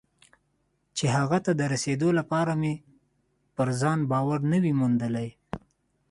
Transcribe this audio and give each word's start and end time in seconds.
چې 0.97 1.05
هغه 1.15 1.37
ته 1.45 1.51
د 1.59 1.61
رسېدو 1.73 2.09
لپاره 2.19 2.51
مې 2.61 2.73
پر 3.55 3.67
ځان 3.81 3.99
باور 4.11 4.39
نه 4.51 4.57
وي 4.63 4.73
موندلی. 4.79 5.29